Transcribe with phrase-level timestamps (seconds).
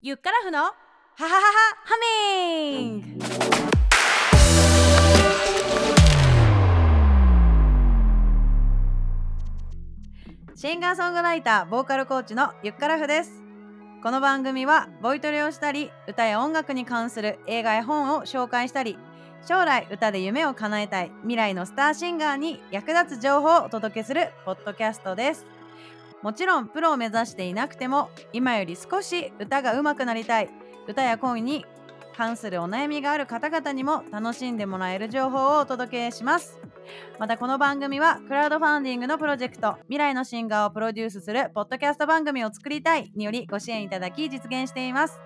[0.00, 0.74] ゆっからふのハ
[1.16, 1.40] ハハハ
[1.84, 3.24] ハミング。
[10.54, 13.42] シンガーソングライターボーカルコーチのゆっからふです。
[14.04, 18.96] この番組はボイトレをしたり歌や音楽に関する映画や本を紹介したり
[19.44, 25.57] 将来歌で夢を叶えたい未来のスターシンガーに役立つ情報をお届けするポッドキャストです。
[26.22, 30.50] もちろんプロを目指していなくても今より少し歌が上手くなりたい。
[30.86, 31.66] 歌や恋に
[32.16, 36.58] 関するお悩みがある方々にも楽しんでもらえる情報をお届けします。
[37.18, 45.20] またこの番組はクラウドファンディングのプロジェクト未来のシンガーをプロデュースするポッドキャスト番組を作りたいによりご支援いただき実現しています。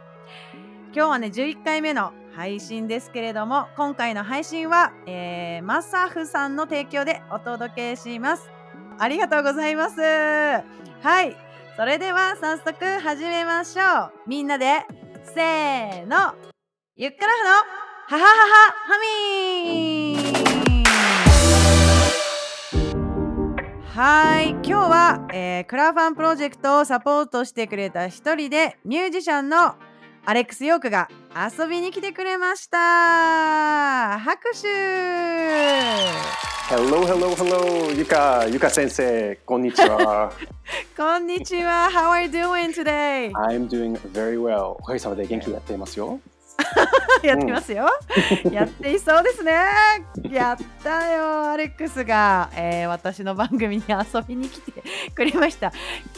[0.95, 8.62] 今日はね11回目の配信ですけれども今回の配信は、えー、マサフさんの提供でお届けします。
[9.03, 10.01] ありがとうございます。
[10.01, 10.63] は
[11.25, 11.37] い。
[11.77, 14.13] それでは早速始めましょう。
[14.29, 14.87] みんなで
[15.35, 16.37] せーの。
[16.95, 17.51] ゆっくらふの
[18.07, 20.85] ハハハハハミー。
[23.87, 24.51] はい。
[24.51, 29.75] 今日は、えー、クラファンプロジェクトをサポートしてくれた一人でミュージシャンの
[30.25, 34.69] アレックス・ヨークが遊びに来てくれました拍手
[36.73, 40.33] Hello, hello, hello, ゆか、ゆか先生、こんにちは。
[40.97, 41.91] こんにちは。
[41.93, 43.31] How are you doing today?
[43.33, 44.77] I'm doing very well.
[44.79, 46.19] おかげさまで元気やっていますよ。
[47.23, 47.89] やってますよ、
[48.45, 49.53] うん、やっていそうですね。
[50.31, 54.83] やったよ、アレックスが、えー、私の番組に遊びに来て
[55.15, 55.73] くれました。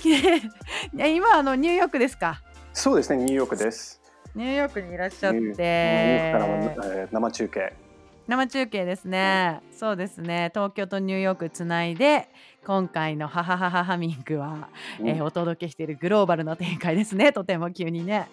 [0.05, 2.43] 今あのニューヨークですか？
[2.77, 4.01] そうですね、ニューヨークです。
[4.35, 7.73] ニューヨークにいらっしゃって、ニューヨークからも、えー、生中継。
[8.27, 10.51] 生中継ですね、うん、そうですね。
[10.53, 12.29] 東京とニューヨークつないで
[12.67, 17.33] 今回の「ハハハハハミングは」うん、えー、お届けしているグローバルな展開ですね。
[17.33, 18.29] とても急にね。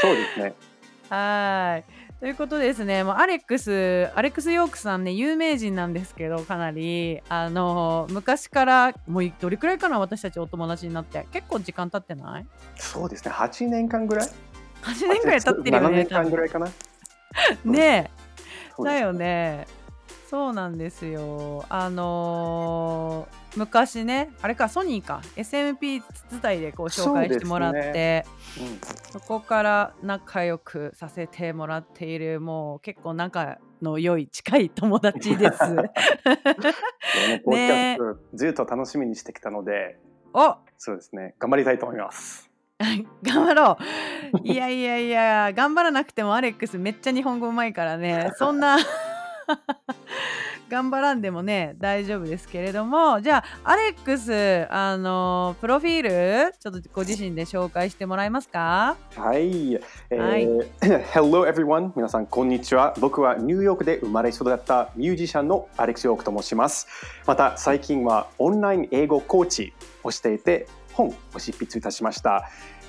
[0.00, 0.54] そうですね。
[1.10, 1.84] はい
[2.24, 7.20] ということですねもうアレックスアレックス・ヨークさんね有名人なんですけどかなり。
[7.28, 11.26] あの昔からもうどれくらいかな私たちお友達になって。
[11.32, 12.46] 結構時間経ってない？
[12.76, 14.28] そうですね8年間ぐらい
[14.84, 16.66] ？8年ぐらい経ってるよね7年間ぐらいかな。
[17.62, 18.10] ね
[18.80, 18.82] え。
[18.82, 19.66] だよね。
[20.30, 21.66] そうなんですよ。
[21.68, 26.02] あのー、昔ね、あれか、ソニーか、SMP
[26.42, 28.24] 伝いでこう紹介してもらって、ね
[28.58, 28.80] うん、
[29.12, 35.74] そこから仲良くさせてもらっている、もう結構仲の良い近い友達です。
[37.46, 37.98] ね、
[38.34, 39.98] ずっと楽しみにしてきたので、
[40.32, 40.56] お！
[40.78, 42.50] そうですね、頑張りたいと思います。
[43.22, 43.78] 頑張ろ
[44.42, 44.48] う。
[44.48, 48.78] いやいやいや、頑張らなくてもアレックスめっちゃ日本語うまいからね、そんな
[50.74, 58.96] 頑張らんでもね、大丈夫ですけれども、じゃあ、アレックス、あの、プロフィール、ちょっとご自身で紹介してもらえますか？
[59.14, 59.74] はい。
[59.74, 60.46] えー、はい、
[61.14, 61.92] Hello everyone!
[61.94, 62.92] 皆さん、こんにちは。
[62.98, 66.88] 僕はニューヨークで生まれ育ったミュージシャンのアレックス・ヨークと申します。
[67.24, 72.48] また、最近はオンライン英語コーチをしていて、本を執筆いたしました。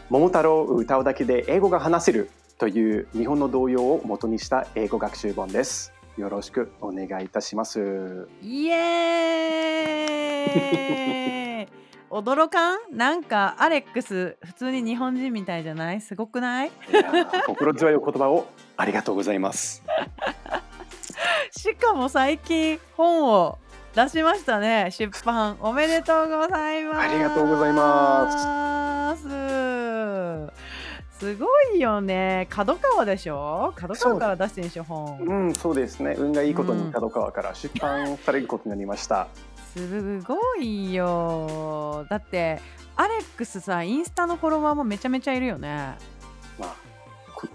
[0.10, 5.95] 桃太郎歌うだけで英語が話せるという日本の童謡を元にした英語学習本です。
[6.18, 8.28] よろしくお願いいたします。
[8.42, 11.68] イエーイ。
[12.10, 12.80] 驚かん？
[12.96, 16.00] なんかアレックス普通に日本人みたいじゃない？
[16.02, 16.72] すごくない？
[17.48, 18.46] 心強いお言葉を
[18.78, 19.84] ありがとうございます。
[21.52, 23.58] しかも最近本を
[23.94, 25.58] 出しましたね出版。
[25.60, 27.00] おめでとうございます。
[27.02, 29.28] ありがとうございます
[31.20, 32.46] すごいよね。
[32.50, 33.74] 角川でしょ？
[33.76, 35.18] 角川から出してんでしょ本。
[35.22, 36.16] うんそうですね。
[36.18, 39.28] 運がいいことに角川から出版されることになりました、
[39.78, 42.06] うん、すごいよ。
[42.10, 42.60] だって
[42.98, 45.96] アレックスさインスタのフォロワーもめちゃめちゃいるよね。
[46.60, 46.76] まあ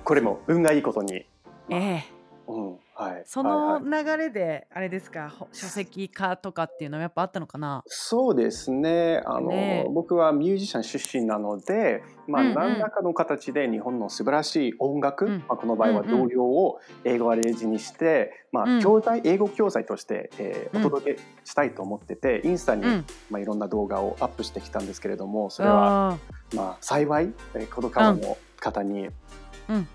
[0.05, 1.27] これも運がいいことに、
[1.69, 2.05] まあ、ええ
[2.49, 7.83] うんはい、その流れであれですか、書籍化とかっていうのはやっぱあったのかな？
[7.87, 9.23] そうですね。
[9.25, 22.85] あの、ね、僕はミュージシャン出身なので、まあ、何らかの形で日本の素晴らしい音楽、うん、まあ、この場合は童謡を英語アレンジにして、まあ、教材、英語教材として、えー、お届けしたいと思ってて、インスタに、
[23.31, 26.19] まあ、いろんな動画をアップしてきたんですけれどもそれは、
[26.55, 29.09] まあ、幸い、えー、この川の方に、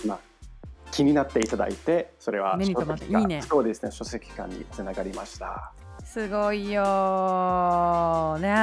[0.05, 0.19] まあ、
[0.95, 5.73] 気になっていただいてそれは書籍化いい、ね、そうですね書籍化につながりました。
[6.05, 8.53] すごいよねえ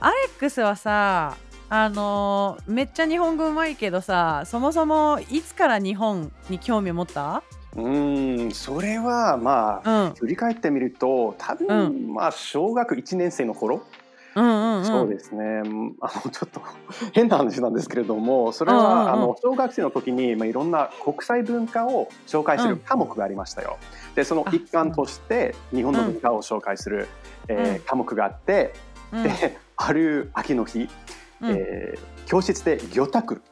[0.00, 1.36] アレックスはさ
[1.68, 7.44] あのめっちゃ日本語うまいけどさそもそもいつから日本に興味を持った？
[7.76, 13.86] うんそれはまあ、うん、振り返ってみると多分、うん、まあ小学1年生の頃
[14.36, 14.84] うんうんうん。
[14.84, 15.44] そうですね。
[15.64, 16.60] うんあの ちょっと
[17.12, 23.76] 変な話なんですけれども、それうんうんうんはあの小学生の時にまあいろんな国際文化を紹介するうん科目がありましたよ。
[24.14, 27.08] で、そのあ一環として日本の文化を紹介する、
[27.48, 28.72] えーうん科目があって、
[29.12, 30.88] うんで、ある秋の日、
[31.40, 33.42] うんえー教室で魚拓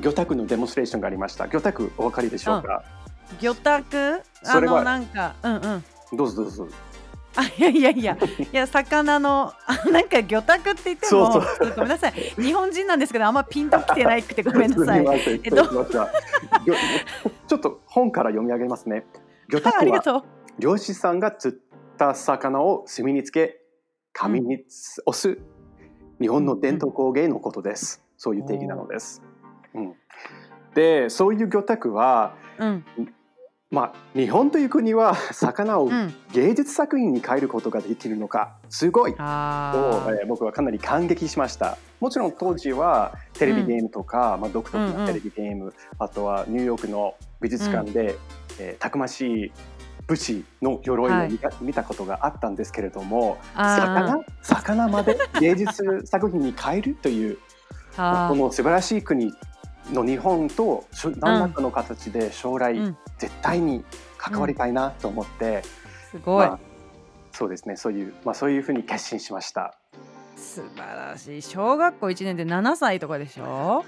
[0.00, 1.48] 魚拓のデモンストレーションがありました。
[1.48, 2.82] 魚拓お分かりでしょうか？
[3.40, 4.22] 魚拓？
[4.44, 5.84] あそれはのなんかうんうん。
[6.16, 6.68] どうぞどうぞ。
[7.38, 8.18] あいやいやいや
[8.52, 15.04] いや魚のあ なんか魚拓って言ってもそうちょっとごめんなさい日本人なんですけどあんまピンときてないくてごめんなさい。
[17.46, 19.06] ちょっと本から読み上げますね。
[19.48, 20.24] 魚拓は。
[20.58, 21.58] 漁師さんが釣っ
[21.96, 23.60] た魚を炭につけ
[24.12, 24.64] 紙に
[25.06, 25.38] 押す
[26.20, 28.04] 日本の伝統工芸のことです。
[28.16, 29.22] そういう定義なのです。
[29.74, 29.94] うん、
[30.74, 32.84] でそういう魚拓は、うん
[33.70, 36.14] まあ、日本という国は 魚をうん。
[36.32, 39.12] 芸術作品に変えることができるのかすごい。
[39.12, 39.18] と。
[39.18, 41.76] えー僕はかなり感激しました。
[42.00, 48.16] もちろん当時はテレビゲームとか、まあ、独特なテレビゲーム、あとはニューヨークの美術館で、
[48.58, 49.52] えーたくましい
[50.06, 54.24] 武士の鎧を見た,、見たことがあったんですけれどもあ魚
[54.86, 57.36] 魚まで芸術作品に変えるという
[57.98, 59.32] あこの素晴らしい国
[59.92, 60.84] の日本と
[61.20, 62.96] 何らかの形で将来うん。
[63.18, 63.84] 絶対に
[64.16, 65.64] 関わりたいなと思って、
[66.10, 66.58] すごい、まあ
[67.32, 67.76] そうですね。
[67.76, 69.74] そういう、まあ、そういうふうに決心しました。
[70.36, 71.42] 素晴らしい。
[71.42, 73.84] 小学校1年で7歳とかでしょ？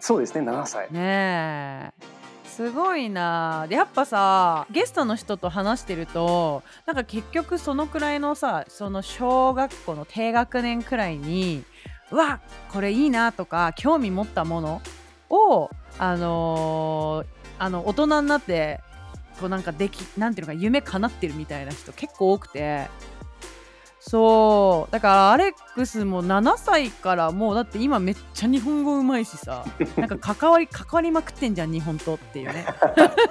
[0.00, 0.50] そうですね。
[0.50, 0.90] 7歳。
[0.90, 2.04] ねえ。
[2.46, 3.66] すごいな。
[3.68, 11.64] でやっぱさゲストの人と話してるとなんか結局そのくらいのさその小学校の低学年くらいに
[12.10, 12.40] うわ
[12.72, 14.82] これいいなとか興味持ったもの
[15.30, 18.80] をあのーあの大人になって
[19.38, 22.88] こうなんかできなんていうのか夢叶ってるみたいな人結構多くて。
[24.02, 24.92] そう。
[24.92, 29.64] だからアレックスも7歳からもうだって今めっちゃ日本語うまいしさ。
[29.96, 32.64] なんか 関わり関わりまくってんじゃん日本とっていうね。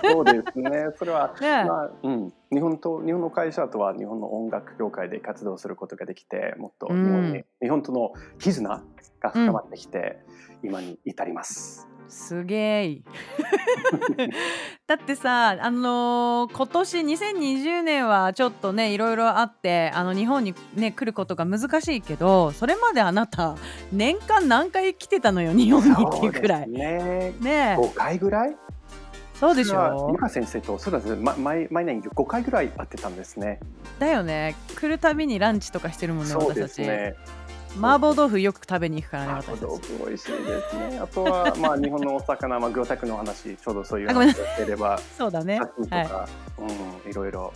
[0.04, 0.72] そうですね。
[0.98, 1.64] それは、 ねえ。
[1.66, 7.46] まあうん、日本と日本の会社とは日本の音楽業界で活動することができてもっと日本に、うん。
[7.62, 8.84] 日本との絆
[9.20, 10.20] が深まってきて、
[10.64, 11.88] 今に至ります。
[12.08, 12.86] すげえ。
[12.88, 13.04] い
[14.88, 23.56] だってさあのー今年2020年はちょっとねいろいろあってあの日本にね来ることが難しいけどそれまであなた
[23.92, 26.70] 年間何回来てたのよ日本にっていうくらい。
[26.70, 27.34] ね。
[27.42, 27.76] ねえ。
[27.80, 28.56] 5回ぐらい？
[29.36, 30.10] そうでしょ？
[30.12, 33.60] ゆか先生とそうですね、ま、毎毎年5回ぐらい会ってたんですね。
[34.00, 34.56] だよね。
[34.76, 37.16] 来るたびにランチとかしてるもんねそう私たち、ですね。
[37.78, 41.00] 麻婆豆腐よく食べに行くからね私豆腐美味しいですね。
[41.00, 45.60] あとはまあ日本のお魚、まあ魚拓の話、ちょうどそういう話をしてれば、そうだね。
[45.60, 47.54] とはか、うんいろいろ。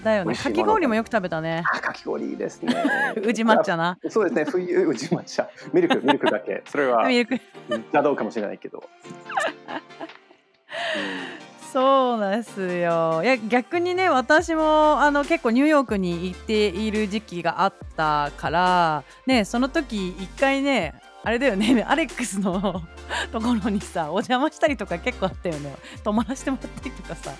[0.00, 0.34] いだよね。
[0.34, 1.62] かき氷もよく食べたね。
[1.72, 2.74] あ、かき氷いいですね。
[3.22, 3.98] 宇治抹茶な。
[4.08, 7.40] そうですね、冬宇治抹茶、ミルクミルクだけ、それはミルク。
[7.68, 8.82] 邪道かもしれないけど。
[11.72, 13.22] そうですよ。
[13.22, 22.82] いや逆にね私もあの結構ニューヨークに行っている時期があったからねその時一回ねあれだよね アレックスの
[23.30, 25.74] ところにさお邪魔したりとか結構あったよね。
[26.02, 27.32] 泊まらせてもらったりとかさ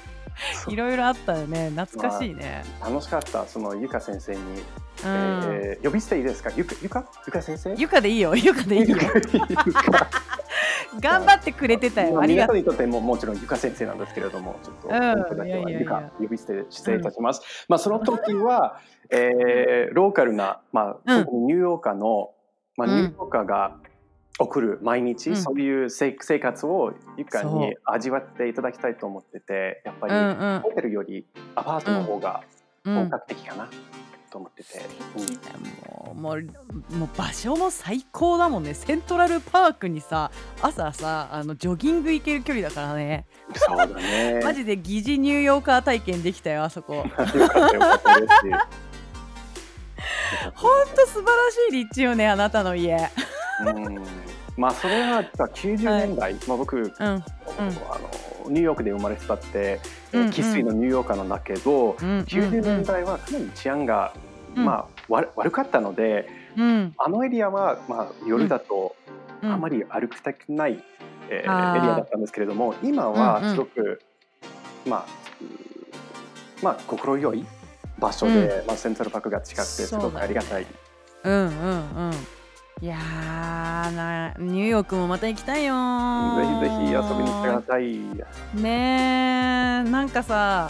[0.68, 1.70] いろいろあったよね。
[1.70, 4.62] 懐かしいね、楽しかった、そのゆか先生に、うん、
[5.04, 7.04] えー呼び捨ていいですか、ゆかゆか？
[7.26, 7.74] ゆか先生？
[7.76, 8.34] ゆかでいいよ。
[8.34, 8.96] ゆかでいいよ
[10.98, 12.14] 頑張ってくれてたよ。
[12.14, 12.56] まあありがとう。
[12.56, 15.46] 皆さんにとってももちろんゆか先生なんですけれども、ちょっとうん。
[15.46, 15.64] いやいやいや。
[15.64, 17.66] はゆか呼び捨て失礼いたします。
[17.68, 18.80] まあその時は、
[19.10, 21.24] えーローカルなまあ、うん。
[21.24, 22.32] 特にニューヨーカーの
[22.76, 22.96] まあうん。
[22.96, 23.76] ニューヨーカーが
[24.38, 25.36] 送る毎日、うん。
[25.36, 30.60] そういう生生活をゆかに味わっていただきたいと思ってて、やっぱり、うんうん。
[30.60, 32.42] ホテルよりアパートの方が
[32.84, 32.94] うん。
[32.94, 33.68] 本格的かな
[34.30, 34.80] と思ってて。
[35.16, 36.22] うん。
[36.22, 36.42] もう
[36.94, 38.74] もう場所も最高だもんね。
[38.74, 43.26] セントラルパークにさ朝さあのジョギング行ける距離だからね。
[43.54, 44.40] そうだね。
[44.44, 46.94] マジで疑似ニューヨーカー体験できたよあそこ。
[46.94, 48.32] よかったよかったです。
[50.54, 53.10] ほんと素晴らしい立地よねあなたの家。
[53.66, 54.02] うん。
[54.56, 56.92] まあそれは90年代、まあ僕、うん。
[56.98, 57.24] あの
[58.50, 59.80] ニューヨークで生まれ育って
[60.12, 60.30] うんうん。
[60.32, 64.12] 生粋、のニューヨーカーなんだけど、うん90年代はかなり治安が、
[64.56, 64.64] うん。
[64.64, 66.94] まあ悪悪かったのでうん。
[66.98, 68.94] あのエリアは、まあ、夜だと
[69.42, 69.52] うん。
[69.52, 70.82] あまり歩きたくない、
[71.30, 71.78] えーあー。
[71.78, 73.20] エリアだったんですけれども今うんうん。
[73.20, 74.00] はすごく、
[74.86, 75.06] まあ
[75.40, 77.46] うーまあ心よい
[77.98, 80.66] 場所で、まあ、セントラルパークが近くてすごくありがたい。
[81.24, 82.10] うんうんうん
[82.82, 85.74] いやーなニューヨークもまた行きたいよ
[86.38, 87.98] ぜひぜひ遊びに来てください。
[88.58, 90.68] ねえなんかさ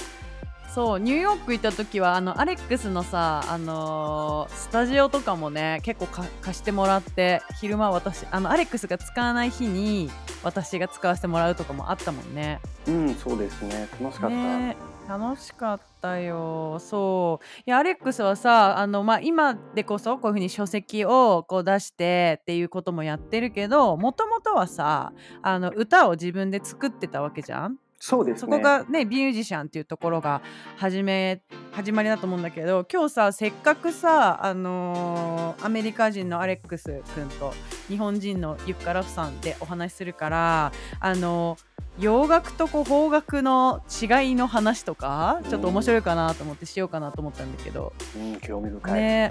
[0.74, 10.10] そうニューヨーク行った時はあのアレックスのさあのースタジオとかもね結構か貸してもらって昼間私あのアレックスが使わない日に
[10.42, 12.60] 私が使わせてもらうとかもあったもんね。
[12.86, 13.88] うん、そうですね。
[14.00, 14.36] 楽しかった。
[14.36, 14.76] ね
[15.08, 16.78] 楽しかったよ。
[16.78, 17.44] そう。
[17.66, 27.78] いやアレックスはさあの、まあ、今でこそこういうふうに書籍をこう出してっていうこともやってるけどもともとはさあの歌を自分で作ってたわけじゃん。
[28.02, 28.40] そうですね。
[28.40, 30.40] そこがねミュージシャンっていうところが
[30.78, 37.52] 始め始まりだと思うんだけど今日させっかくさあのーアメリカ人のアレックス君と
[37.88, 48.94] 日本人のユッカラフさんでお話しするからあのー洋楽とこう邦楽の違いの話とかちょっと面白いかなと思ってしようかなと思ったんだけど、うん、興味深い。
[48.94, 49.30] ね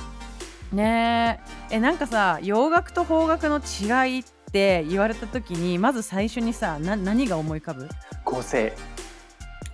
[0.72, 1.40] ね
[1.72, 7.88] えなんかさ洋楽と邦楽の違いって言われた時にまず最初にさな何が思い浮かぶ？
[8.24, 8.74] 構成。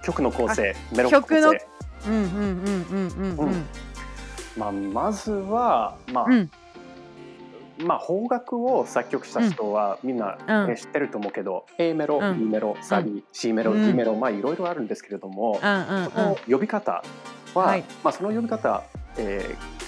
[0.03, 1.67] 曲の構成、メロ曲の成。
[2.07, 3.47] うんうんうんうんうんうん。
[3.47, 3.65] うん。
[4.55, 6.51] まあ、まずは、まあ、うん。
[7.79, 10.67] まあ、邦楽を作曲した人はみんな、うん。
[10.67, 12.39] ね知ってると思うけど、A メロ、うん。
[12.39, 13.87] B メロ、サビ、C メロ、うん。
[13.87, 17.03] D メロ、まあいろいろあるんですけれども、うんうんその呼び方
[17.55, 17.83] は、はい。
[18.03, 18.83] まあその呼び方、
[19.17, 19.84] えーえー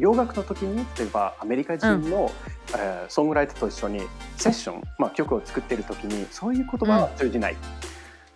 [0.00, 2.32] 洋楽の時に例えばアメリカ人の、
[2.72, 4.00] えーソングライターと一緒に
[4.36, 7.56] セッション、まあ、曲を作っている時にそういう言葉は通じない。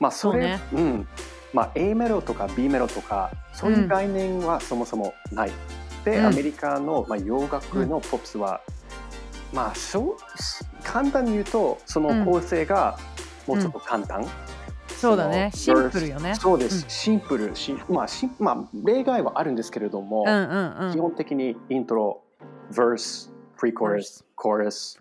[0.01, 0.85] まあそれそうね。
[0.85, 1.09] うん。
[1.53, 5.53] まあ、A メロとか B メロとかそういう概念はそもそもない。
[6.05, 6.27] で、うん。
[6.27, 8.61] アメリカの、まあ、洋楽のポップスは、
[9.53, 9.73] まあ
[10.83, 12.99] 簡単に言うとその構成が
[13.47, 14.27] もうちょっと簡単。
[15.09, 15.51] そうだね。
[15.55, 16.35] シンプルよね。
[16.35, 16.91] そうです、うん。
[16.91, 17.55] シンプル。
[17.55, 20.93] し、まあしまあ、例外はあるんですけれども、うんうんうん。
[20.93, 22.23] 基本的にイントロ、
[22.73, 24.99] verse、pre-chorus、chorus、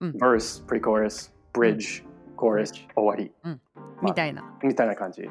[0.00, 0.10] うん。
[0.12, 2.04] verse、pre-chorus、bridge、
[2.36, 3.32] chorus、終わり。
[4.02, 4.44] みたいな。
[4.62, 5.28] みたいな感じ。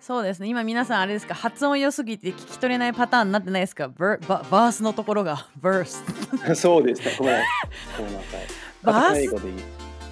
[0.00, 0.48] そうですね。
[0.48, 1.34] 今皆さんあれですか？
[1.34, 3.88] 発音良すぎて聞き取れないパターンになってないですか？
[3.88, 5.46] バババースのところが。
[5.62, 6.02] Verse
[6.56, 7.14] そうですね。
[7.18, 7.42] ごめん。
[7.96, 8.40] ごめんなさい。
[8.82, 9.14] バース？
[9.14, 9.52] カタカナ英語で。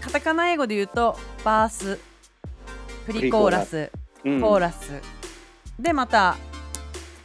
[0.00, 1.98] カタカナ英語で言うとバース
[3.12, 3.90] プリコーラス
[4.24, 5.00] うんコーラス
[5.78, 6.36] でまた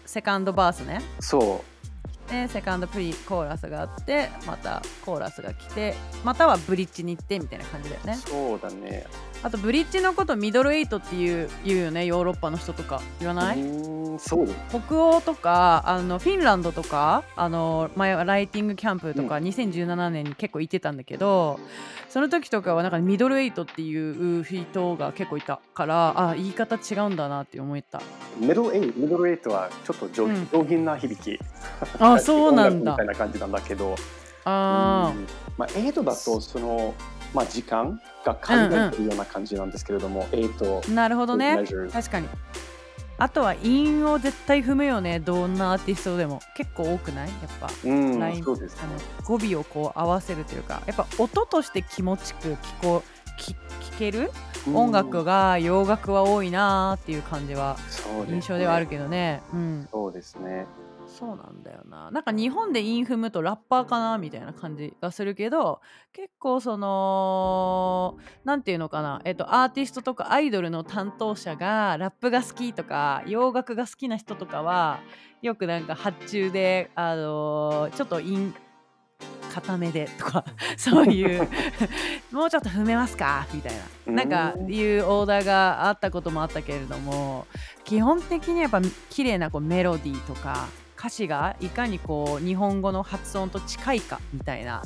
[0.06, 1.64] セカンドバースねそ
[2.30, 8.08] でセカンドプリコーラスがあってまたコーラスが来てまたはブリッジに行ってみたいな感じだよう。
[8.08, 9.06] ねそうだね。
[9.46, 13.00] あとブリッジのことミドルエイトっていう言うよねヨーロッパの人とか。
[13.20, 13.58] 言わない、
[14.18, 14.48] そう。
[14.70, 21.60] 北欧とかあのフィンランドとかあの前はライティングキャンプとか2017年に結構行ってたんだけど、
[22.10, 28.02] その時とかはなんかミドルエイトっていう人が結構いたからあ言い方違うんだなって思った。
[28.40, 30.50] ミドルエイト、ミドルエイトはちょっと上,、うん。
[30.52, 31.40] 上品な響き。
[32.00, 32.94] あ そうなんだ。
[32.94, 33.96] みたいな感じなんだけど。
[34.46, 35.28] あうん。
[35.56, 36.96] まあ、エイトだとその、
[37.32, 41.64] まあ、時間が考えてるような感じなんですけれども、エイトーなるほどね。
[41.94, 42.28] 確かに。
[43.18, 46.42] あとは韻を絶対踏むよねどんなアーティストでも。
[46.58, 47.30] 結構多くない？
[47.30, 47.70] やっぱ。
[47.86, 53.04] うんラインそうですあの語尾をこう合わせるというかやっぱ音として気持ちく聞こ
[53.40, 53.56] 聞
[53.94, 54.32] 聞ける？
[54.74, 57.78] 音楽が洋楽は多いなーっていう感じは
[58.28, 59.42] 印象ではあるけどね。
[59.54, 59.88] うん。
[59.92, 60.66] そうですね。
[61.08, 62.12] そうなんだよな。
[62.12, 65.82] なんか日本でイン踏むとラッパーかなみたいな感じがするけど
[66.14, 69.22] 結構そのなんていうのかな。
[69.24, 75.00] えっとアーティストとかアイドルの担当者がラップが好きとか洋楽が好きな人とかは
[75.42, 78.54] よくなんか発注であのーちょっとイン
[79.54, 80.44] 固めでとか
[80.76, 81.48] そういう
[82.32, 83.74] もうちょっと踏めますかみたい
[84.06, 84.14] な。
[84.14, 87.48] なんかうんいうオーダーがあったこともあったけれども
[87.84, 90.68] 基本的にやっぱ綺麗なこうメロディーとか
[91.06, 94.82] 歌詞がいかにこう日本語の発音と近いかみたいな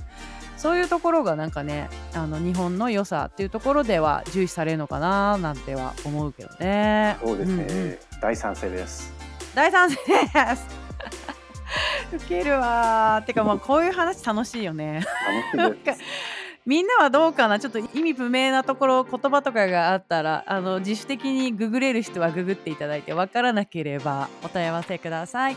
[0.57, 7.15] そういうところがなんかねあの日本の良さっていうところでは重視されるのかななんては思うけどね。
[7.23, 7.63] そうですね。
[7.63, 9.13] んうん大賛成です。
[9.55, 10.67] 大賛成です
[12.13, 15.05] ウケるわーてかまあこういう話楽しいよね。
[15.55, 16.01] 楽しいです。
[16.65, 17.61] みんなはどうかな？
[17.61, 25.55] ちょっと意味不明なところ言葉とかがあったらあの自主的にググれる人はググっていただいてわからなければお問い合わせください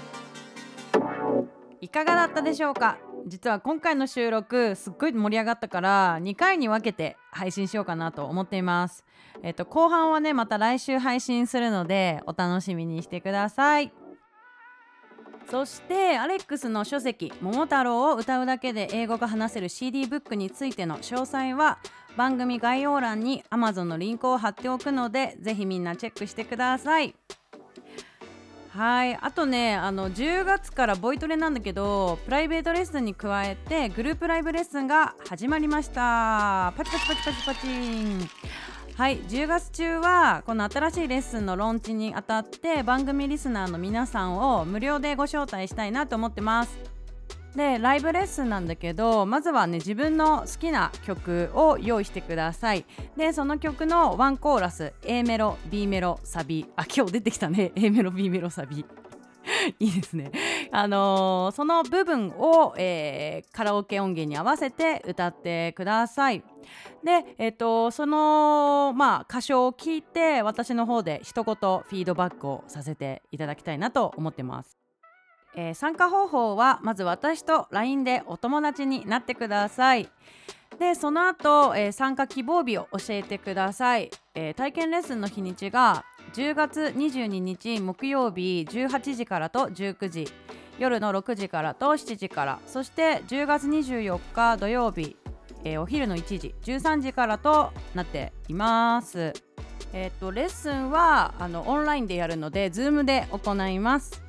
[1.83, 2.97] いかがだったでしょうか？
[3.27, 9.05] 実は今回の収録すっごい盛り上がったから2回に分けて配信しようかなと思っています。
[9.43, 13.93] えっと後半はねまた来週配信するのでお楽しみにしてください。
[15.51, 21.81] そしてアレックスの書籍「桃太郎」を歌うだけで英語が話せる CD ブックについての詳細は
[22.17, 27.17] 番組概要欄に Amazon のリンクを貼っておくのでぜひみんなチェックしてください。
[28.75, 29.15] はい。
[29.17, 36.73] あとねあの10月からボイトレなんだけどプライベートレッスンに加えてグループライブレッスンが始まりました。
[36.77, 38.31] パチパチパチパチパチン。
[38.97, 39.19] はい。
[39.21, 46.92] 10月中はこの新しいレッスンのローンチにあたって番組リスナーの皆さんを無料でご招待したいなと思ってます。
[47.57, 58.87] でライブレッスンなんだけどまずはね自分の好きな曲を用意してくださいでその曲のワンコーラス A メロ B メロサビあ今日出てきたね A メロ B メロサビ
[59.79, 60.31] いいですね。
[60.71, 66.43] あのー、その部分を、えー、カラオケ音源に合わせて歌ってください。
[67.05, 74.82] で、えっ、ー、と、その、まあ、歌唱を聞いて、私の方で一言フィードバックをさせていただきたいなと思ってます。
[75.55, 80.09] え参加方法は、まず私と LINE でお友達になってください。
[80.79, 90.29] でその後、え参加希望日を教えてください、え体験レッスンの日にちが10月22日木曜日18時からと19時
[90.79, 95.17] 夜の6時からと7時からそして10月24日土曜日、
[95.65, 99.33] えー、お昼の1時13時からとなっています。
[99.95, 104.23] えーと、レッスンはあのオンラインでやるので Zoom で行います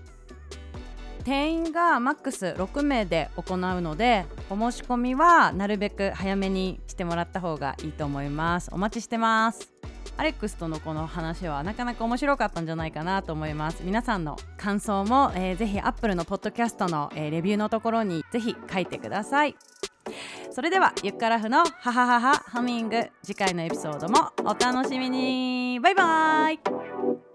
[1.24, 8.70] 定員がマックス6名で行うのでお申し込みはなるべく早めにしてもらった方がいいと思います。
[8.72, 9.74] お待ちしてます。
[10.16, 13.84] アレックスとのこの話はなかなか面白かったんじゃないかなと思います。
[13.84, 19.56] 皆さんの感想も、えー、ぜひアップルのポッドキャストの、えー、レビューのところにぜひ書いてください。
[20.52, 25.80] それではゆっからふのハハハハハミング次回のエピソードもお楽しみに。
[25.80, 27.33] バイバイ。